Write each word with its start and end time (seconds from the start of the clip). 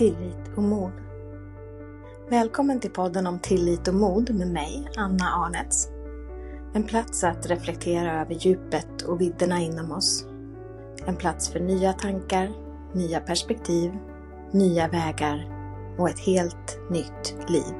tillit 0.00 0.56
och 0.56 0.62
mod. 0.62 0.92
Välkommen 2.30 2.80
till 2.80 2.90
podden 2.90 3.26
om 3.26 3.38
tillit 3.38 3.88
och 3.88 3.94
mod 3.94 4.34
med 4.34 4.48
mig, 4.48 4.88
Anna 4.96 5.24
Arnets. 5.24 5.88
En 6.74 6.82
plats 6.82 7.24
att 7.24 7.46
reflektera 7.46 8.20
över 8.20 8.34
djupet 8.34 9.02
och 9.02 9.20
vidderna 9.20 9.60
inom 9.60 9.92
oss. 9.92 10.26
En 11.06 11.16
plats 11.16 11.48
för 11.48 11.60
nya 11.60 11.92
tankar, 11.92 12.50
nya 12.94 13.20
perspektiv, 13.20 13.92
nya 14.52 14.88
vägar 14.88 15.48
och 15.98 16.08
ett 16.08 16.18
helt 16.18 16.90
nytt 16.90 17.50
liv. 17.50 17.74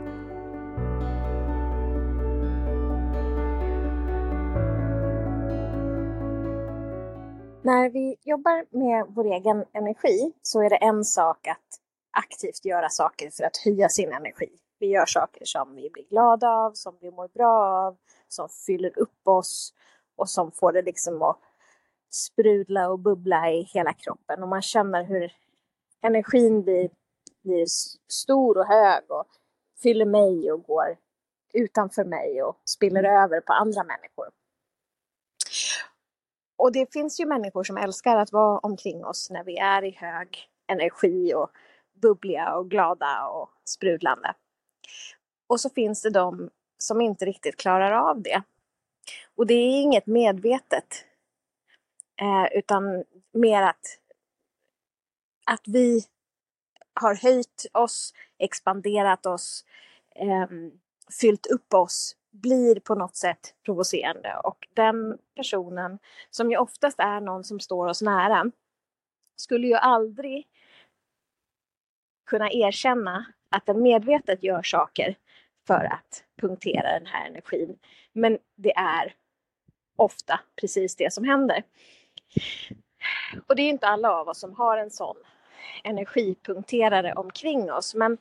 När 7.62 7.90
vi 7.90 8.16
jobbar 8.24 8.78
med 8.78 9.06
vår 9.08 9.24
egen 9.24 9.64
energi 9.72 10.32
så 10.42 10.62
är 10.62 10.70
det 10.70 10.76
en 10.76 11.04
sak 11.04 11.48
att 11.48 11.80
aktivt 12.10 12.64
göra 12.64 12.88
saker 12.88 13.30
för 13.30 13.44
att 13.44 13.56
höja 13.56 13.88
sin 13.88 14.12
energi. 14.12 14.50
Vi 14.78 14.86
gör 14.86 15.06
saker 15.06 15.44
som 15.44 15.74
vi 15.74 15.90
blir 15.90 16.04
glada 16.04 16.48
av, 16.48 16.72
som 16.72 16.98
vi 17.00 17.10
mår 17.10 17.28
bra 17.28 17.62
av, 17.86 17.96
som 18.28 18.48
fyller 18.48 18.98
upp 18.98 19.28
oss 19.28 19.74
och 20.16 20.30
som 20.30 20.52
får 20.52 20.72
det 20.72 20.82
liksom 20.82 21.22
att 21.22 21.38
sprudla 22.10 22.88
och 22.88 22.98
bubbla 22.98 23.50
i 23.50 23.62
hela 23.62 23.92
kroppen 23.92 24.42
och 24.42 24.48
man 24.48 24.62
känner 24.62 25.04
hur 25.04 25.32
energin 26.02 26.62
blir, 26.62 26.90
blir 27.42 27.66
stor 28.08 28.58
och 28.58 28.66
hög 28.66 29.10
och 29.10 29.26
fyller 29.82 30.06
mig 30.06 30.52
och 30.52 30.62
går 30.62 30.96
utanför 31.52 32.04
mig 32.04 32.42
och 32.42 32.60
spiller 32.64 33.04
över 33.04 33.40
på 33.40 33.52
andra 33.52 33.84
människor. 33.84 34.28
Och 36.56 36.72
det 36.72 36.92
finns 36.92 37.20
ju 37.20 37.26
människor 37.26 37.64
som 37.64 37.76
älskar 37.76 38.16
att 38.16 38.32
vara 38.32 38.58
omkring 38.58 39.04
oss 39.04 39.30
när 39.30 39.44
vi 39.44 39.58
är 39.58 39.84
i 39.84 39.90
hög 39.90 40.48
energi 40.66 41.34
och 41.34 41.50
bubbliga 42.00 42.54
och 42.54 42.70
glada 42.70 43.26
och 43.26 43.50
sprudlande. 43.64 44.34
Och 45.46 45.60
så 45.60 45.70
finns 45.70 46.02
det 46.02 46.10
de 46.10 46.50
som 46.78 47.00
inte 47.00 47.24
riktigt 47.24 47.56
klarar 47.56 47.92
av 47.92 48.22
det. 48.22 48.42
Och 49.34 49.46
det 49.46 49.54
är 49.54 49.82
inget 49.82 50.06
medvetet. 50.06 51.04
Eh, 52.20 52.58
utan 52.58 53.04
mer 53.32 53.62
att, 53.62 53.98
att 55.46 55.68
vi 55.68 56.04
har 57.00 57.14
höjt 57.14 57.66
oss, 57.72 58.14
expanderat 58.38 59.26
oss, 59.26 59.64
eh, 60.14 60.46
fyllt 61.20 61.46
upp 61.46 61.74
oss 61.74 62.16
blir 62.30 62.80
på 62.80 62.94
något 62.94 63.16
sätt 63.16 63.54
provocerande 63.64 64.36
och 64.44 64.68
den 64.74 65.18
personen 65.36 65.98
som 66.30 66.50
ju 66.50 66.56
oftast 66.56 67.00
är 67.00 67.20
någon 67.20 67.44
som 67.44 67.60
står 67.60 67.86
oss 67.86 68.02
nära 68.02 68.50
skulle 69.36 69.66
ju 69.66 69.74
aldrig 69.74 70.48
kunna 72.30 72.50
erkänna 72.50 73.26
att 73.50 73.66
den 73.66 73.82
medvetet 73.82 74.42
gör 74.42 74.62
saker 74.62 75.16
för 75.66 75.84
att 75.84 76.24
punktera 76.40 76.92
den 76.98 77.06
här 77.06 77.26
energin. 77.26 77.78
Men 78.12 78.38
det 78.56 78.72
är 78.76 79.14
ofta 79.96 80.40
precis 80.60 80.96
det 80.96 81.12
som 81.12 81.24
händer. 81.24 81.62
Och 83.46 83.56
det 83.56 83.62
är 83.62 83.68
inte 83.68 83.86
alla 83.86 84.10
av 84.10 84.28
oss 84.28 84.40
som 84.40 84.54
har 84.54 84.78
en 84.78 84.90
sån 84.90 85.16
energipunkterare 85.84 87.12
omkring 87.12 87.72
oss. 87.72 87.94
Men 87.94 88.18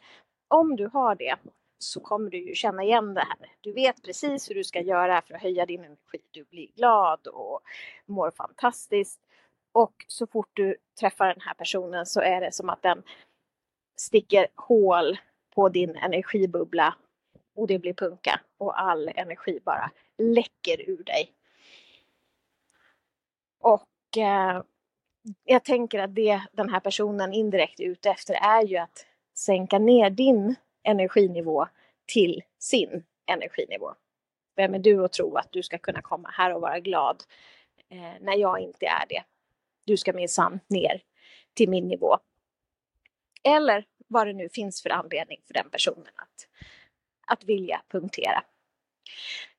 om 0.48 0.76
du 0.76 0.90
har 0.94 1.16
det 1.16 1.36
så 1.78 2.00
kommer 2.00 2.30
du 2.30 2.38
ju 2.38 2.56
känna 2.56 2.84
igen 2.84 3.14
det 3.14 3.22
här. 3.22 3.52
Du 3.62 3.74
vet 3.74 4.04
precis 4.04 4.50
hur 4.50 4.56
du 4.56 4.64
ska 4.64 4.82
göra 4.82 5.22
för 5.22 5.34
att 5.34 5.42
höja 5.42 5.66
din 5.66 5.84
energi. 5.84 6.20
Du 6.32 6.44
blir 6.44 6.68
glad 6.68 7.28
och 7.28 7.62
mår 8.06 8.32
fantastiskt. 8.32 9.20
Och 9.72 10.06
så 10.08 10.28
fort 10.28 10.50
du 10.54 10.76
träffar 11.00 11.28
den 11.28 11.42
här 11.42 11.54
personen 11.54 12.06
så 12.06 12.22
är 12.22 12.42
det 12.42 12.52
som 12.52 12.70
att 12.70 12.82
den 12.82 13.04
sticker 14.00 14.48
hål 14.56 15.18
på 15.56 15.70
din 15.70 15.96
energibubbla 15.96 16.96
och 17.56 17.68
det 17.68 17.80
blir 17.80 17.94
punka 17.94 18.40
och 18.58 18.82
all 18.82 19.12
energi 19.16 19.60
bara 19.66 19.92
läcker 20.18 20.90
ur 20.90 21.04
dig. 21.04 21.32
Och 23.60 24.18
eh, 24.18 24.64
jag 25.44 25.64
tänker 25.64 26.00
att 26.00 26.16
det 26.16 26.42
den 26.52 26.70
här 26.70 26.80
personen 26.80 27.34
indirekt 27.34 27.80
är 27.80 27.84
ute 27.84 28.10
efter 28.10 28.34
är 28.34 28.64
ju 28.64 28.78
att 28.78 29.06
sänka 29.34 29.80
ner 29.80 30.10
din 30.10 30.56
energinivå 30.84 31.68
till 32.06 32.42
sin 32.60 33.04
energinivå. 33.26 33.94
Vem 34.56 34.74
är 34.74 34.80
du 34.80 35.06
att 35.06 35.14
tro 35.14 35.36
att 35.36 35.52
du 35.52 35.64
ska 35.64 35.78
kunna 35.78 36.02
komma 36.02 36.30
här 36.34 36.54
och 36.54 36.62
vara 36.62 36.80
glad 36.80 37.24
eh, 37.90 38.22
när 38.22 38.36
jag 38.36 38.60
inte 38.60 38.86
är 38.86 39.06
det? 39.10 39.24
Du 39.86 39.98
ska 39.98 40.14
minsann 40.14 40.60
ner 40.68 41.02
till 41.54 41.70
min 41.70 41.88
nivå. 41.88 42.18
Eller 43.44 43.86
vad 44.08 44.28
det 44.28 44.34
nu 44.34 44.50
finns 44.50 44.82
för 44.82 44.90
anledning 44.90 45.42
för 45.48 45.54
den 45.54 45.70
personen 45.70 46.14
att, 46.16 46.48
att 47.28 47.44
vilja 47.44 47.82
punktera. 47.92 48.44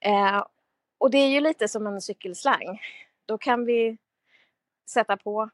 Eh, 0.00 0.44
och 0.98 1.10
det 1.10 1.18
är 1.18 1.28
ju 1.28 1.40
lite 1.40 1.68
som 1.68 1.86
en 1.86 2.00
cykelslang. 2.00 2.80
Då 3.26 3.38
kan 3.38 3.64
vi 3.64 3.98
sätta 4.90 5.16
på 5.16 5.50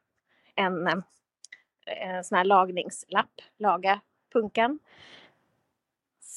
en, 0.55 0.87
eh, 0.87 0.97
en 1.87 2.25
sån 2.25 2.39
här 2.39 2.45
lagningslapp, 2.45 3.41
laga 3.59 4.01
punkan 4.33 4.79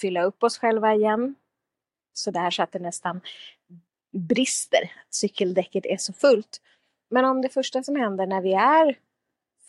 fylla 0.01 0.23
upp 0.23 0.44
oss 0.44 0.57
själva 0.57 0.95
igen. 0.95 1.35
Så 2.13 2.31
där 2.31 2.50
så 2.50 2.63
att 2.63 2.71
det 2.71 2.79
nästan 2.79 3.21
brister. 4.11 4.91
Cykeldäcket 5.09 5.85
är 5.85 5.97
så 5.97 6.13
fullt. 6.13 6.61
Men 7.09 7.25
om 7.25 7.41
det 7.41 7.50
första 7.50 7.83
som 7.83 7.95
händer 7.95 8.27
när 8.27 8.41
vi 8.41 8.53
är 8.53 8.97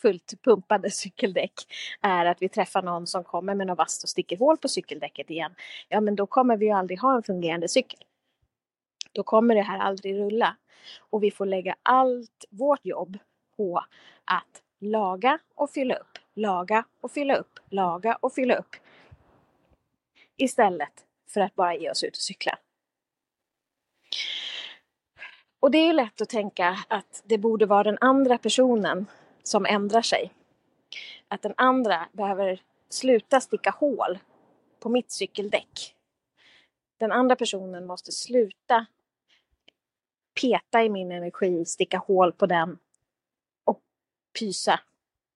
fullt 0.01 0.33
pumpade 0.43 0.91
cykeldäck 0.91 1.53
är 2.01 2.25
att 2.25 2.41
vi 2.41 2.49
träffar 2.49 2.81
någon 2.81 3.07
som 3.07 3.23
kommer 3.23 3.55
med 3.55 3.67
något 3.67 3.77
vasst 3.77 4.03
och 4.03 4.09
sticker 4.09 4.37
hål 4.37 4.57
på 4.57 4.67
cykeldäcket 4.67 5.29
igen. 5.29 5.55
Ja, 5.87 6.01
men 6.01 6.15
då 6.15 6.27
kommer 6.27 6.57
vi 6.57 6.65
ju 6.65 6.71
aldrig 6.71 6.99
ha 6.99 7.15
en 7.15 7.23
fungerande 7.23 7.67
cykel. 7.67 7.99
Då 9.11 9.23
kommer 9.23 9.55
det 9.55 9.61
här 9.61 9.79
aldrig 9.79 10.15
rulla. 10.15 10.55
Och 10.99 11.23
vi 11.23 11.31
får 11.31 11.45
lägga 11.45 11.75
allt 11.83 12.45
vårt 12.49 12.85
jobb 12.85 13.17
på 13.57 13.83
att 14.25 14.61
laga 14.79 15.39
och 15.55 15.69
fylla 15.69 15.95
upp, 15.95 16.17
laga 16.35 16.85
och 17.01 17.11
fylla 17.11 17.35
upp, 17.35 17.59
laga 17.69 18.17
och 18.21 18.33
fylla 18.33 18.55
upp 18.55 18.75
istället 20.37 21.05
för 21.29 21.41
att 21.41 21.55
bara 21.55 21.75
ge 21.75 21.91
oss 21.91 22.03
ut 22.03 22.15
och 22.15 22.21
cykla. 22.21 22.57
Och 25.59 25.71
det 25.71 25.77
är 25.77 25.93
lätt 25.93 26.21
att 26.21 26.29
tänka 26.29 26.79
att 26.87 27.23
det 27.25 27.37
borde 27.37 27.65
vara 27.65 27.83
den 27.83 27.97
andra 28.01 28.37
personen 28.37 29.05
som 29.43 29.65
ändrar 29.65 30.01
sig. 30.01 30.33
Att 31.27 31.41
den 31.41 31.53
andra 31.57 32.07
behöver 32.11 32.61
sluta 32.89 33.41
sticka 33.41 33.69
hål 33.69 34.19
på 34.79 34.89
mitt 34.89 35.11
cykeldäck. 35.11 35.95
Den 36.97 37.11
andra 37.11 37.35
personen 37.35 37.87
måste 37.87 38.11
sluta 38.11 38.85
peta 40.41 40.83
i 40.83 40.89
min 40.89 41.11
energi, 41.11 41.65
sticka 41.65 41.97
hål 41.97 42.33
på 42.33 42.45
den 42.45 42.77
och 43.63 43.81
pysa 44.39 44.79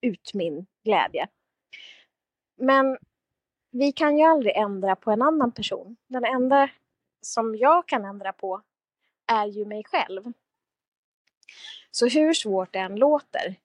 ut 0.01 0.33
min 0.33 0.65
glädje. 0.83 1.27
Men 2.55 2.97
vi 3.71 3.91
kan 3.91 4.17
ju 4.17 4.23
aldrig 4.23 4.55
ändra 4.55 4.95
på 4.95 5.11
en 5.11 5.21
annan 5.21 5.51
person. 5.51 5.95
Den 6.07 6.25
enda 6.25 6.69
som 7.21 7.55
jag 7.55 7.87
kan 7.87 8.05
ändra 8.05 8.33
på 8.33 8.61
är 9.27 9.45
ju 9.45 9.65
mig 9.65 9.83
själv. 9.83 10.33
Så 11.91 12.07
hur 12.07 12.33
svårt 12.33 12.73
det 12.73 12.79
än 12.79 12.95
låter 12.95 13.55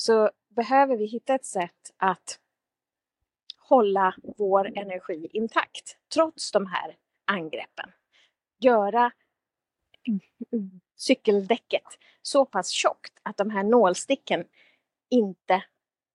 så 0.00 0.30
behöver 0.48 0.96
vi 0.96 1.06
hitta 1.06 1.34
ett 1.34 1.44
sätt 1.44 1.94
att 1.96 2.38
hålla 3.56 4.14
vår 4.22 4.78
energi 4.78 5.28
intakt 5.32 5.98
trots 6.14 6.52
de 6.52 6.66
här 6.66 6.96
angreppen. 7.24 7.92
Göra 8.58 9.12
cykeldäcket 10.96 11.82
så 12.22 12.44
pass 12.44 12.68
tjockt 12.68 13.20
att 13.22 13.36
de 13.36 13.50
här 13.50 13.62
nålsticken 13.62 14.44
inte 15.10 15.64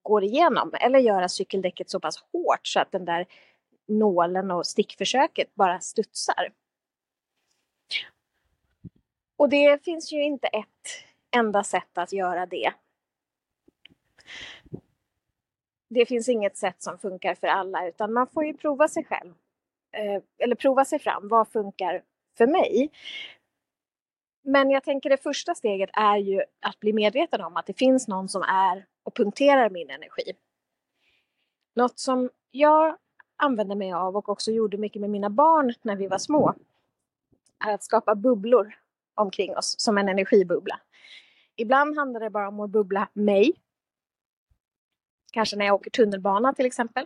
går 0.02 0.24
igenom 0.24 0.74
eller 0.74 1.00
göra 1.00 1.30
cykeldäcket 1.30 1.90
så 1.90 2.00
pass 2.00 2.24
hårt 2.32 2.68
så 2.68 2.80
att 2.80 2.92
den 2.92 3.06
där 3.06 3.26
nålen 3.88 4.52
och 4.52 4.68
stickförsöket 4.68 5.56
bara 5.56 5.80
studsar. 5.80 6.54
Och 9.38 9.50
det 9.50 9.84
finns 9.84 10.12
ju 10.12 10.24
inte 10.24 10.48
ett 10.48 10.88
enda 11.36 11.64
sätt 11.64 11.98
att 11.98 12.14
göra 12.14 12.46
det. 12.46 12.74
Det 15.90 16.06
finns 16.06 16.30
inget 16.30 16.58
sätt 16.58 16.84
som 16.84 16.98
funkar 16.98 17.36
för 17.36 17.48
alla 17.48 17.88
utan 17.88 18.14
man 18.14 18.28
får 18.28 18.46
ju 18.46 18.54
prova 18.54 18.88
sig 18.88 19.06
själv. 19.06 19.34
Eh, 19.92 20.22
eller 20.38 20.56
prova 20.56 20.86
sig 20.86 21.00
fram. 21.00 21.28
Vad 21.28 21.48
funkar 21.48 22.04
för 22.38 22.48
mig? 22.48 22.92
Men 24.44 24.72
jag 24.72 24.84
tänker 24.84 25.10
det 25.10 25.24
första 25.24 25.56
steget 25.56 25.90
är 25.94 26.18
ju 26.18 26.44
att 26.60 26.80
bli 26.80 26.94
medveten 26.94 27.42
om 27.42 27.58
att 27.58 27.66
det 27.66 27.74
finns 27.74 28.08
någon 28.08 28.30
som 28.30 28.42
är 28.42 28.86
och 29.04 29.16
punkterar 29.16 29.70
min 29.70 29.90
energi. 29.90 30.34
Något 31.76 32.00
som 32.00 32.30
jag 32.52 32.98
använder 33.36 33.76
mig 33.76 33.94
av 33.94 34.18
och 34.18 34.30
också 34.30 34.52
gjorde 34.52 34.78
mycket 34.78 35.02
med 35.02 35.10
mina 35.10 35.30
barn 35.30 35.74
när 35.82 35.96
vi 35.96 36.08
var 36.08 36.18
små 36.18 36.54
är 37.66 37.74
att 37.74 37.84
skapa 37.84 38.16
bubblor 38.16 38.74
omkring 39.16 39.58
oss 39.58 39.76
som 39.78 39.98
en 39.98 40.10
energibubbla. 40.10 40.80
Ibland 41.56 41.98
handlar 41.98 42.20
det 42.20 42.30
bara 42.30 42.48
om 42.48 42.60
att 42.60 42.70
bubbla 42.70 43.10
mig. 43.14 43.54
Kanske 45.34 45.56
när 45.56 45.66
jag 45.66 45.76
åker 45.76 45.92
tunnelbana 45.92 46.54
till 46.54 46.66
exempel. 46.66 47.06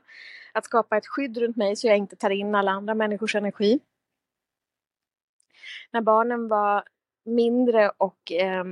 Att 0.51 0.65
skapa 0.65 0.97
ett 0.97 1.07
skydd 1.07 1.37
runt 1.37 1.55
mig 1.55 1.75
så 1.75 1.87
jag 1.87 1.97
inte 1.97 2.15
tar 2.15 2.29
in 2.29 2.55
alla 2.55 2.71
andra 2.71 2.95
människors 2.95 3.35
energi. 3.35 3.79
När 5.91 6.01
barnen 6.01 6.47
var 6.47 6.83
mindre 7.25 7.89
och 7.89 8.31
eh, 8.31 8.63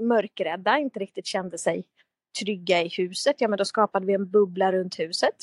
mörkrädda, 0.00 0.78
inte 0.78 0.98
riktigt 0.98 1.26
kände 1.26 1.58
sig 1.58 1.84
trygga 2.40 2.82
i 2.82 2.88
huset, 2.88 3.36
ja 3.38 3.48
men 3.48 3.56
då 3.56 3.64
skapade 3.64 4.06
vi 4.06 4.12
en 4.12 4.30
bubbla 4.30 4.72
runt 4.72 4.98
huset. 4.98 5.34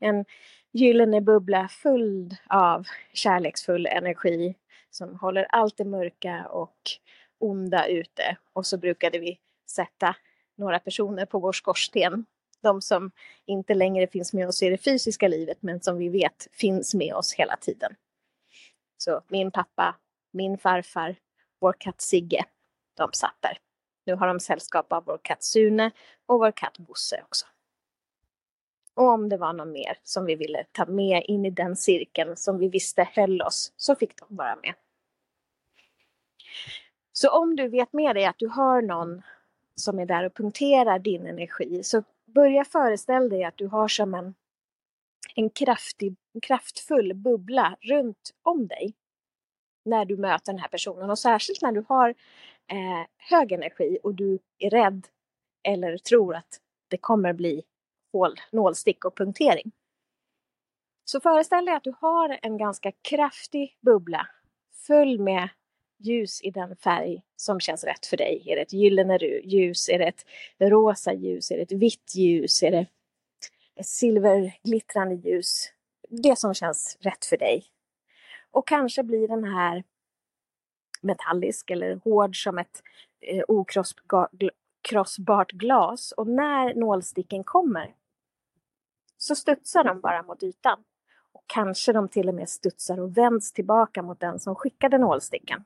En 0.00 0.24
gyllene 0.72 1.20
bubbla 1.20 1.68
full 1.68 2.36
av 2.46 2.86
kärleksfull 3.12 3.86
energi 3.86 4.54
som 4.90 5.18
håller 5.18 5.46
allt 5.50 5.76
det 5.76 5.84
mörka 5.84 6.46
och 6.46 6.76
onda 7.38 7.86
ute. 7.86 8.36
Och 8.52 8.66
så 8.66 8.78
brukade 8.78 9.18
vi 9.18 9.38
sätta 9.70 10.16
några 10.56 10.78
personer 10.78 11.26
på 11.26 11.38
vår 11.38 11.52
skorsten. 11.52 12.26
De 12.62 12.82
som 12.82 13.10
inte 13.46 13.74
längre 13.74 14.06
finns 14.06 14.32
med 14.32 14.48
oss 14.48 14.62
i 14.62 14.70
det 14.70 14.78
fysiska 14.78 15.28
livet 15.28 15.58
men 15.60 15.80
som 15.80 15.98
vi 15.98 16.08
vet 16.08 16.48
finns 16.52 16.94
med 16.94 17.14
oss 17.14 17.32
hela 17.32 17.56
tiden. 17.56 17.96
Så 18.98 19.22
min 19.28 19.50
pappa, 19.50 19.96
min 20.32 20.58
farfar, 20.58 21.16
vår 21.60 21.74
katt 21.78 22.00
Sigge, 22.00 22.44
de 22.96 23.08
satt 23.12 23.36
där. 23.40 23.58
Nu 24.04 24.14
har 24.14 24.26
de 24.26 24.40
sällskap 24.40 24.92
av 24.92 25.04
vår 25.04 25.20
katt 25.22 25.42
Sune 25.42 25.90
och 26.26 26.38
vår 26.38 26.52
katt 26.52 26.78
Bosse 26.78 27.22
också. 27.22 27.46
Och 28.94 29.08
om 29.08 29.28
det 29.28 29.36
var 29.36 29.52
någon 29.52 29.72
mer 29.72 29.98
som 30.02 30.24
vi 30.24 30.34
ville 30.34 30.64
ta 30.72 30.86
med 30.86 31.24
in 31.26 31.46
i 31.46 31.50
den 31.50 31.76
cirkeln 31.76 32.36
som 32.36 32.58
vi 32.58 32.68
visste 32.68 33.08
höll 33.12 33.42
oss, 33.42 33.72
så 33.76 33.94
fick 33.94 34.16
de 34.16 34.36
vara 34.36 34.56
med. 34.56 34.74
Så 37.12 37.30
om 37.30 37.56
du 37.56 37.68
vet 37.68 37.92
med 37.92 38.16
dig 38.16 38.24
att 38.24 38.38
du 38.38 38.48
har 38.48 38.82
någon 38.82 39.22
som 39.74 39.98
är 39.98 40.06
där 40.06 40.24
och 40.24 40.34
punkterar 40.34 40.98
din 40.98 41.26
energi, 41.26 41.82
så 41.84 42.02
börja 42.34 42.64
föreställa 42.64 43.28
dig 43.28 43.44
att 43.44 43.56
du 43.56 43.66
har 43.66 43.88
som 43.88 44.14
en, 44.14 44.34
en 45.34 45.50
kraftig, 45.50 46.16
kraftfull 46.42 47.14
bubbla 47.14 47.76
runt 47.80 48.34
om 48.42 48.66
dig 48.66 48.94
när 49.84 50.04
du 50.04 50.16
möter 50.16 50.52
den 50.52 50.60
här 50.60 50.68
personen. 50.68 51.10
Och 51.10 51.18
särskilt 51.18 51.62
när 51.62 51.72
du 51.72 51.84
har 51.88 52.08
eh, 52.66 53.06
hög 53.16 53.52
energi 53.52 53.98
och 54.02 54.14
du 54.14 54.38
är 54.58 54.70
rädd 54.70 55.08
eller 55.62 55.98
tror 55.98 56.34
att 56.34 56.60
det 56.88 56.96
kommer 56.96 57.32
bli 57.32 57.62
hål, 58.12 58.34
nålstick 58.52 59.04
och 59.04 59.16
punktering. 59.16 59.72
Så 61.04 61.20
föreställ 61.20 61.64
dig 61.64 61.74
att 61.74 61.84
du 61.84 61.94
har 62.00 62.38
en 62.42 62.58
ganska 62.58 62.92
kraftig 62.92 63.76
bubbla 63.80 64.28
full 64.86 65.18
med 65.18 65.48
ljus 66.06 66.42
i 66.42 66.50
den 66.50 66.76
färg 66.76 67.22
som 67.36 67.60
känns 67.60 67.84
rätt 67.84 68.06
för 68.06 68.16
dig. 68.16 68.44
Är 68.46 68.56
det 68.56 68.62
ett 68.62 68.72
gyllene 68.72 69.18
ljus? 69.44 69.88
Är 69.88 69.98
det 69.98 70.04
ett 70.04 70.26
rosa 70.58 71.12
ljus? 71.12 71.50
Är 71.50 71.56
det 71.56 71.62
ett 71.62 71.72
vitt 71.72 72.14
ljus? 72.14 72.62
Är 72.62 72.70
det 72.70 72.86
ett 73.76 73.86
silverglittrande 73.86 75.14
ljus? 75.14 75.68
Det 76.08 76.38
som 76.38 76.54
känns 76.54 76.98
rätt 77.00 77.24
för 77.24 77.36
dig. 77.36 77.64
Och 78.50 78.68
kanske 78.68 79.02
blir 79.02 79.28
den 79.28 79.44
här 79.44 79.84
metallisk 81.00 81.70
eller 81.70 82.00
hård 82.04 82.42
som 82.42 82.58
ett 82.58 82.82
eh, 83.20 83.44
okrossbart 83.48 85.52
glas. 85.52 86.12
Och 86.12 86.26
när 86.26 86.74
nålsticken 86.74 87.44
kommer 87.44 87.94
så 89.18 89.34
studsar 89.34 89.84
de 89.84 90.00
bara 90.00 90.22
mot 90.22 90.42
ytan. 90.42 90.84
Och 91.32 91.44
kanske 91.46 91.92
de 91.92 92.08
till 92.08 92.28
och 92.28 92.34
med 92.34 92.48
studsar 92.48 93.00
och 93.00 93.16
vänds 93.16 93.52
tillbaka 93.52 94.02
mot 94.02 94.20
den 94.20 94.38
som 94.38 94.54
skickade 94.54 94.98
nålsticken. 94.98 95.64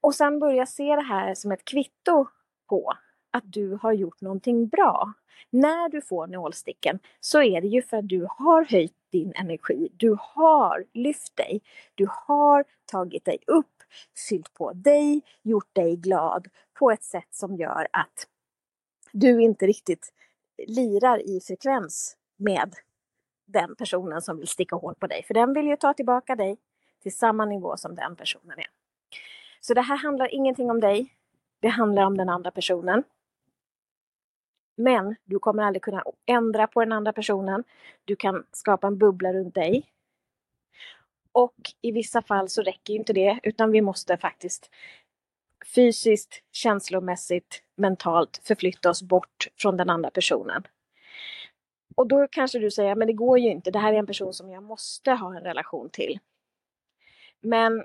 Och 0.00 0.14
sen 0.14 0.38
börja 0.38 0.66
se 0.66 0.96
det 0.96 1.02
här 1.02 1.34
som 1.34 1.52
ett 1.52 1.64
kvitto 1.64 2.26
på 2.68 2.92
att 3.30 3.52
du 3.52 3.78
har 3.82 3.92
gjort 3.92 4.20
någonting 4.20 4.68
bra. 4.68 5.12
När 5.50 5.88
du 5.88 6.00
får 6.00 6.26
nålsticken 6.26 6.98
så 7.20 7.42
är 7.42 7.60
det 7.60 7.66
ju 7.66 7.82
för 7.82 7.96
att 7.96 8.08
du 8.08 8.26
har 8.30 8.64
höjt 8.64 8.94
din 9.12 9.32
energi. 9.34 9.88
Du 9.96 10.16
har 10.20 10.84
lyft 10.92 11.36
dig. 11.36 11.62
Du 11.94 12.06
har 12.10 12.64
tagit 12.86 13.24
dig 13.24 13.38
upp, 13.46 13.82
fyllt 14.28 14.54
på 14.54 14.72
dig, 14.72 15.22
gjort 15.42 15.74
dig 15.74 15.96
glad 15.96 16.48
på 16.78 16.90
ett 16.90 17.02
sätt 17.02 17.28
som 17.30 17.56
gör 17.56 17.88
att 17.92 18.26
du 19.12 19.42
inte 19.42 19.66
riktigt 19.66 20.12
lirar 20.66 21.28
i 21.28 21.40
frekvens 21.40 22.16
med 22.36 22.74
den 23.46 23.76
personen 23.76 24.22
som 24.22 24.38
vill 24.38 24.48
sticka 24.48 24.76
hål 24.76 24.94
på 24.94 25.06
dig. 25.06 25.22
För 25.22 25.34
den 25.34 25.52
vill 25.52 25.66
ju 25.66 25.76
ta 25.76 25.94
tillbaka 25.94 26.36
dig 26.36 26.56
till 27.06 27.16
samma 27.16 27.44
nivå 27.44 27.76
som 27.76 27.94
den 27.94 28.16
personen 28.16 28.58
är. 28.58 28.66
Så 29.60 29.74
det 29.74 29.80
här 29.80 29.96
handlar 29.96 30.34
ingenting 30.34 30.70
om 30.70 30.80
dig. 30.80 31.14
Det 31.60 31.68
handlar 31.68 32.02
om 32.02 32.16
den 32.16 32.28
andra 32.28 32.50
personen. 32.50 33.02
Men 34.76 35.16
du 35.24 35.38
kommer 35.38 35.62
aldrig 35.62 35.82
kunna 35.82 36.04
ändra 36.26 36.66
på 36.66 36.80
den 36.80 36.92
andra 36.92 37.12
personen. 37.12 37.64
Du 38.04 38.16
kan 38.16 38.46
skapa 38.52 38.86
en 38.86 38.98
bubbla 38.98 39.32
runt 39.32 39.54
dig. 39.54 39.86
Och 41.32 41.54
i 41.82 41.92
vissa 41.92 42.22
fall 42.22 42.48
så 42.48 42.62
räcker 42.62 42.94
inte 42.94 43.12
det, 43.12 43.40
utan 43.42 43.70
vi 43.70 43.80
måste 43.80 44.16
faktiskt 44.16 44.70
fysiskt, 45.74 46.42
känslomässigt, 46.52 47.62
mentalt 47.76 48.40
förflytta 48.44 48.90
oss 48.90 49.02
bort 49.02 49.48
från 49.56 49.76
den 49.76 49.90
andra 49.90 50.10
personen. 50.10 50.62
Och 51.96 52.06
då 52.06 52.28
kanske 52.30 52.58
du 52.58 52.70
säger, 52.70 52.94
men 52.94 53.06
det 53.06 53.12
går 53.12 53.38
ju 53.38 53.50
inte, 53.50 53.70
det 53.70 53.78
här 53.78 53.92
är 53.92 53.98
en 53.98 54.06
person 54.06 54.32
som 54.32 54.50
jag 54.50 54.62
måste 54.62 55.10
ha 55.10 55.36
en 55.36 55.42
relation 55.42 55.90
till. 55.90 56.18
Men 57.40 57.84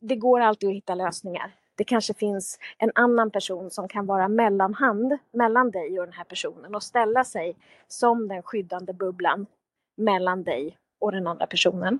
det 0.00 0.16
går 0.16 0.40
alltid 0.40 0.68
att 0.68 0.74
hitta 0.74 0.94
lösningar. 0.94 1.54
Det 1.74 1.84
kanske 1.84 2.14
finns 2.14 2.58
en 2.78 2.92
annan 2.94 3.30
person 3.30 3.70
som 3.70 3.88
kan 3.88 4.06
vara 4.06 4.28
mellanhand 4.28 5.18
mellan 5.32 5.70
dig 5.70 6.00
och 6.00 6.06
den 6.06 6.14
här 6.14 6.24
personen 6.24 6.74
och 6.74 6.82
ställa 6.82 7.24
sig 7.24 7.56
som 7.88 8.28
den 8.28 8.42
skyddande 8.42 8.92
bubblan 8.92 9.46
mellan 9.96 10.44
dig 10.44 10.78
och 10.98 11.12
den 11.12 11.26
andra 11.26 11.46
personen. 11.46 11.98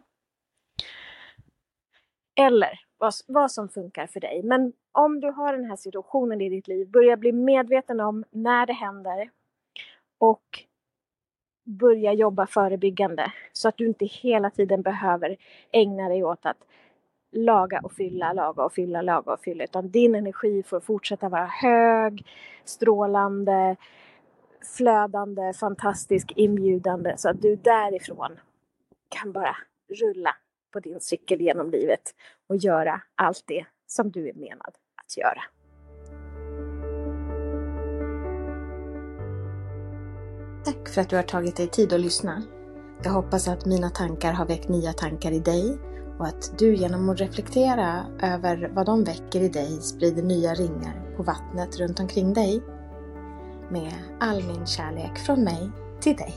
Eller 2.41 2.81
vad, 2.99 3.13
vad 3.27 3.51
som 3.51 3.69
funkar 3.69 4.07
för 4.07 4.21
dig. 4.21 4.43
Men 4.43 4.73
om 4.93 5.21
du 5.21 5.31
har 5.31 5.53
den 5.53 5.65
här 5.65 5.77
situationen 5.77 6.41
i 6.41 6.49
ditt 6.49 6.69
liv, 6.69 6.91
börja 6.91 7.17
bli 7.17 7.33
medveten 7.33 8.01
om 8.01 8.25
när 8.31 8.67
det 8.67 8.73
händer 8.73 9.31
och 10.19 10.65
börja 11.69 12.13
jobba 12.13 12.47
förebyggande 12.47 13.33
så 13.53 13.69
att 13.69 13.77
du 13.77 13.87
inte 13.87 14.05
hela 14.05 14.51
tiden 14.51 14.83
behöver 14.83 15.37
ägna 15.73 16.09
dig 16.09 16.25
åt 16.25 16.47
att 16.47 16.57
laga 17.33 17.81
och 17.83 17.93
fylla, 17.93 18.33
laga 18.33 18.65
och 18.65 18.73
fylla, 18.73 19.03
laga 19.03 19.33
och 19.33 19.41
fylla. 19.41 19.65
Utan 19.65 19.91
din 19.91 20.15
energi 20.15 20.63
får 20.63 20.81
fortsätta 20.81 21.29
vara 21.29 21.47
hög, 21.47 22.27
strålande, 22.65 23.77
flödande, 24.77 25.53
fantastisk, 25.53 26.33
inbjudande 26.37 27.15
så 27.17 27.29
att 27.29 27.43
du 27.43 27.57
därifrån 27.57 28.39
kan 29.09 29.33
bara 29.33 29.57
rulla 29.89 30.37
på 30.73 30.81
din 30.81 31.01
cykel 31.01 31.41
genom 31.41 31.71
livet 31.71 32.15
och 32.49 32.57
göra 32.57 33.01
allt 33.15 33.45
det 33.47 33.67
som 33.87 34.11
du 34.11 34.29
är 34.29 34.35
menad 34.35 34.75
att 34.97 35.17
göra. 35.17 35.43
Tack 40.65 40.89
för 40.89 41.01
att 41.01 41.09
du 41.09 41.17
har 41.17 41.23
tagit 41.23 41.57
dig 41.57 41.67
tid 41.67 41.93
att 41.93 42.01
lyssna. 42.01 42.43
Jag 43.03 43.11
hoppas 43.11 43.49
att 43.49 43.67
mina 43.67 43.91
tankar 43.91 44.33
har 44.33 44.47
väckt 44.47 44.69
nya 44.69 44.93
tankar 44.93 45.33
i 45.33 45.39
dig 45.39 45.79
och 46.19 46.27
att 46.27 46.59
du 46.59 46.75
genom 46.75 47.09
att 47.09 47.21
reflektera 47.21 48.07
över 48.23 48.71
vad 48.75 48.87
de 48.87 49.05
väcker 49.05 49.41
i 49.41 49.49
dig 49.49 49.81
sprider 49.81 50.23
nya 50.23 50.55
ringar 50.55 51.15
på 51.17 51.23
vattnet 51.23 51.81
runt 51.81 52.01
omkring 52.01 52.33
dig. 52.33 52.63
Med 53.71 53.93
all 54.21 54.45
min 54.45 54.67
kärlek 54.67 55.19
från 55.19 55.45
mig 55.45 55.71
till 56.01 56.17
dig. 56.17 56.35